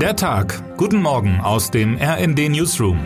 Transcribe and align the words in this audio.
Der 0.00 0.14
Tag. 0.14 0.76
Guten 0.76 1.00
Morgen 1.00 1.40
aus 1.40 1.70
dem 1.70 1.96
RND 1.96 2.50
Newsroom. 2.50 2.98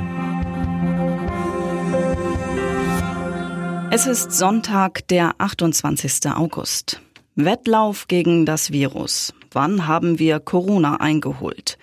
Es 3.93 4.09
ist 4.09 4.33
Sonntag, 4.33 5.07
der 5.07 5.37
28. 5.39 6.33
August. 6.35 7.01
Wettlauf 7.37 8.09
gegen 8.09 8.45
das 8.45 8.73
Virus. 8.73 9.33
Wann 9.53 9.87
haben 9.87 10.19
wir 10.19 10.41
Corona 10.41 10.97
eingeholt? 10.97 11.79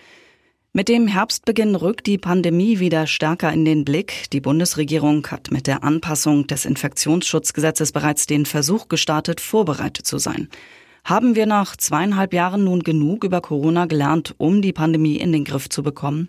Mit 0.73 0.89
dem 0.89 1.07
Herbstbeginn 1.07 1.75
rückt 1.75 2.05
die 2.05 2.17
Pandemie 2.17 2.79
wieder 2.79 3.07
stärker 3.07 3.53
in 3.53 3.63
den 3.63 3.85
Blick. 3.85 4.29
Die 4.33 4.41
Bundesregierung 4.41 5.25
hat 5.27 5.51
mit 5.51 5.67
der 5.67 5.85
Anpassung 5.85 6.47
des 6.47 6.65
Infektionsschutzgesetzes 6.65 7.93
bereits 7.93 8.25
den 8.25 8.45
Versuch 8.45 8.89
gestartet, 8.89 9.39
vorbereitet 9.39 10.05
zu 10.05 10.17
sein. 10.17 10.49
Haben 11.07 11.37
wir 11.37 11.45
nach 11.45 11.77
zweieinhalb 11.77 12.33
Jahren 12.33 12.65
nun 12.65 12.83
genug 12.83 13.23
über 13.23 13.39
Corona 13.39 13.85
gelernt, 13.85 14.35
um 14.37 14.61
die 14.61 14.73
Pandemie 14.73 15.15
in 15.15 15.31
den 15.31 15.45
Griff 15.45 15.69
zu 15.69 15.81
bekommen? 15.81 16.27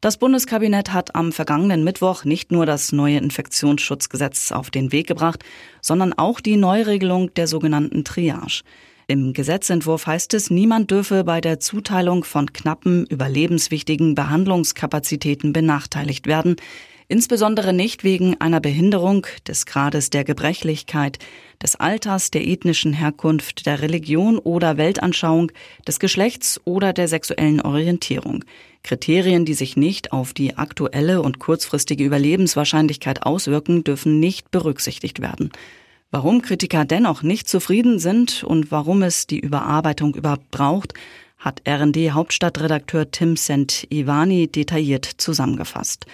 Das 0.00 0.16
Bundeskabinett 0.16 0.92
hat 0.92 1.14
am 1.14 1.30
vergangenen 1.30 1.84
Mittwoch 1.84 2.24
nicht 2.24 2.50
nur 2.50 2.66
das 2.66 2.90
neue 2.90 3.18
Infektionsschutzgesetz 3.18 4.50
auf 4.50 4.72
den 4.72 4.90
Weg 4.90 5.06
gebracht, 5.06 5.44
sondern 5.80 6.12
auch 6.12 6.40
die 6.40 6.56
Neuregelung 6.56 7.32
der 7.34 7.46
sogenannten 7.46 8.02
Triage. 8.02 8.64
Im 9.06 9.32
Gesetzentwurf 9.32 10.08
heißt 10.08 10.34
es, 10.34 10.50
niemand 10.50 10.90
dürfe 10.90 11.22
bei 11.22 11.40
der 11.40 11.60
Zuteilung 11.60 12.24
von 12.24 12.52
knappen, 12.52 13.06
überlebenswichtigen 13.06 14.16
Behandlungskapazitäten 14.16 15.52
benachteiligt 15.52 16.26
werden 16.26 16.56
insbesondere 17.08 17.72
nicht 17.72 18.04
wegen 18.04 18.40
einer 18.40 18.60
Behinderung, 18.60 19.26
des 19.46 19.66
Grades 19.66 20.10
der 20.10 20.24
Gebrechlichkeit, 20.24 21.18
des 21.62 21.76
Alters, 21.76 22.30
der 22.30 22.46
ethnischen 22.46 22.92
Herkunft, 22.92 23.66
der 23.66 23.80
Religion 23.80 24.38
oder 24.38 24.76
Weltanschauung, 24.76 25.52
des 25.86 25.98
Geschlechts 25.98 26.60
oder 26.64 26.92
der 26.92 27.08
sexuellen 27.08 27.60
Orientierung. 27.60 28.44
Kriterien, 28.82 29.44
die 29.44 29.54
sich 29.54 29.76
nicht 29.76 30.12
auf 30.12 30.34
die 30.34 30.56
aktuelle 30.58 31.22
und 31.22 31.38
kurzfristige 31.38 32.04
Überlebenswahrscheinlichkeit 32.04 33.22
auswirken, 33.22 33.82
dürfen 33.82 34.20
nicht 34.20 34.50
berücksichtigt 34.50 35.20
werden. 35.20 35.50
Warum 36.10 36.42
Kritiker 36.42 36.84
dennoch 36.84 37.22
nicht 37.22 37.48
zufrieden 37.48 37.98
sind 37.98 38.44
und 38.44 38.70
warum 38.70 39.02
es 39.02 39.26
die 39.26 39.40
Überarbeitung 39.40 40.14
überhaupt 40.14 40.50
braucht, 40.50 40.94
hat 41.38 41.62
RND 41.68 42.12
Hauptstadtredakteur 42.12 43.10
Tim 43.10 43.36
St. 43.36 43.86
Ivani 43.90 44.46
detailliert 44.46 45.04
zusammengefasst. 45.04 46.06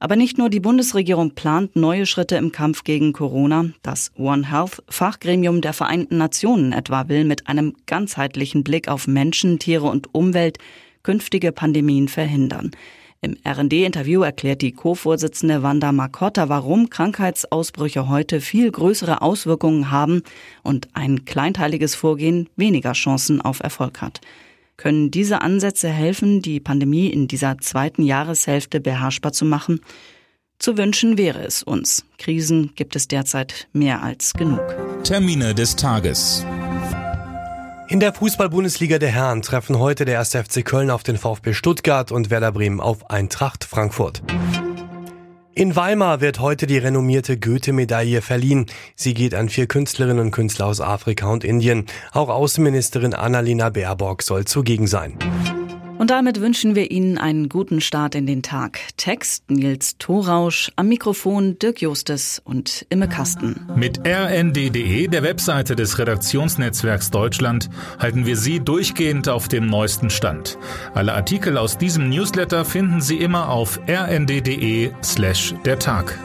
Aber 0.00 0.14
nicht 0.14 0.38
nur 0.38 0.48
die 0.48 0.60
Bundesregierung 0.60 1.32
plant 1.32 1.74
neue 1.74 2.06
Schritte 2.06 2.36
im 2.36 2.52
Kampf 2.52 2.84
gegen 2.84 3.12
Corona. 3.12 3.70
Das 3.82 4.12
One 4.16 4.48
Health 4.48 4.82
Fachgremium 4.88 5.60
der 5.60 5.72
Vereinten 5.72 6.18
Nationen 6.18 6.72
etwa 6.72 7.08
will 7.08 7.24
mit 7.24 7.48
einem 7.48 7.74
ganzheitlichen 7.86 8.62
Blick 8.62 8.86
auf 8.86 9.08
Menschen, 9.08 9.58
Tiere 9.58 9.86
und 9.86 10.14
Umwelt 10.14 10.58
künftige 11.02 11.50
Pandemien 11.50 12.06
verhindern. 12.06 12.70
Im 13.20 13.36
RD-Interview 13.44 14.22
erklärt 14.22 14.62
die 14.62 14.70
Co-Vorsitzende 14.70 15.64
Wanda 15.64 15.90
Makotta, 15.90 16.48
warum 16.48 16.88
Krankheitsausbrüche 16.88 18.08
heute 18.08 18.40
viel 18.40 18.70
größere 18.70 19.22
Auswirkungen 19.22 19.90
haben 19.90 20.22
und 20.62 20.88
ein 20.92 21.24
kleinteiliges 21.24 21.96
Vorgehen 21.96 22.48
weniger 22.54 22.92
Chancen 22.92 23.40
auf 23.40 23.58
Erfolg 23.58 24.00
hat. 24.00 24.20
Können 24.78 25.10
diese 25.10 25.42
Ansätze 25.42 25.88
helfen, 25.88 26.40
die 26.40 26.60
Pandemie 26.60 27.08
in 27.08 27.26
dieser 27.26 27.58
zweiten 27.58 28.02
Jahreshälfte 28.04 28.80
beherrschbar 28.80 29.32
zu 29.32 29.44
machen? 29.44 29.80
Zu 30.60 30.78
wünschen 30.78 31.18
wäre 31.18 31.44
es 31.44 31.64
uns. 31.64 32.04
Krisen 32.16 32.70
gibt 32.76 32.94
es 32.94 33.08
derzeit 33.08 33.66
mehr 33.72 34.04
als 34.04 34.34
genug. 34.34 34.62
Termine 35.02 35.52
des 35.52 35.74
Tages. 35.74 36.46
In 37.88 37.98
der 37.98 38.12
Fußball-Bundesliga 38.12 38.98
der 38.98 39.10
Herren 39.10 39.42
treffen 39.42 39.80
heute 39.80 40.04
der 40.04 40.20
1. 40.20 40.36
FC 40.36 40.64
Köln 40.64 40.90
auf 40.90 41.02
den 41.02 41.16
VfB 41.16 41.54
Stuttgart 41.54 42.12
und 42.12 42.30
Werder 42.30 42.52
Bremen 42.52 42.80
auf 42.80 43.10
Eintracht 43.10 43.64
Frankfurt. 43.64 44.22
In 45.58 45.74
Weimar 45.74 46.20
wird 46.20 46.38
heute 46.38 46.68
die 46.68 46.78
renommierte 46.78 47.36
Goethe-Medaille 47.36 48.22
verliehen. 48.22 48.66
Sie 48.94 49.12
geht 49.12 49.34
an 49.34 49.48
vier 49.48 49.66
Künstlerinnen 49.66 50.26
und 50.26 50.30
Künstler 50.30 50.66
aus 50.66 50.80
Afrika 50.80 51.26
und 51.32 51.42
Indien. 51.42 51.86
Auch 52.12 52.28
Außenministerin 52.28 53.12
Annalena 53.12 53.68
Baerbock 53.68 54.22
soll 54.22 54.44
zugegen 54.44 54.86
sein. 54.86 55.18
Und 55.98 56.10
damit 56.10 56.40
wünschen 56.40 56.76
wir 56.76 56.90
Ihnen 56.90 57.18
einen 57.18 57.48
guten 57.48 57.80
Start 57.80 58.14
in 58.14 58.26
den 58.26 58.42
Tag. 58.42 58.78
Text 58.96 59.50
Nils 59.50 59.96
Thorausch, 59.98 60.70
am 60.76 60.88
Mikrofon 60.88 61.58
Dirk 61.58 61.82
Justes 61.82 62.40
und 62.44 62.86
Imme 62.88 63.08
Kasten. 63.08 63.66
Mit 63.74 64.06
rnd.de, 64.06 65.08
der 65.08 65.22
Webseite 65.24 65.74
des 65.74 65.98
Redaktionsnetzwerks 65.98 67.10
Deutschland, 67.10 67.68
halten 67.98 68.26
wir 68.26 68.36
Sie 68.36 68.60
durchgehend 68.60 69.28
auf 69.28 69.48
dem 69.48 69.66
neuesten 69.66 70.08
Stand. 70.08 70.56
Alle 70.94 71.14
Artikel 71.14 71.58
aus 71.58 71.78
diesem 71.78 72.08
Newsletter 72.10 72.64
finden 72.64 73.00
Sie 73.00 73.16
immer 73.16 73.48
auf 73.48 73.80
rnd.de 73.88 74.92
slash 75.02 75.54
der 75.64 75.80
Tag. 75.80 76.16